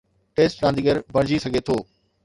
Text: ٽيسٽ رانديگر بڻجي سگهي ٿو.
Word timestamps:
ٽيسٽ 0.39 0.63
رانديگر 0.65 1.01
بڻجي 1.15 1.39
سگهي 1.47 1.65
ٿو. 1.71 1.79